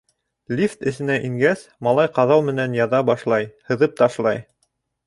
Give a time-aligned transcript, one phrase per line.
[0.59, 3.51] Лифт эсенә ингәс, малай ҡаҙау менән яҙа башлай...
[3.71, 4.47] һыҙып ташлай...